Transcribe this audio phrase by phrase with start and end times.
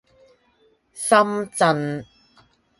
[0.93, 2.03] 深圳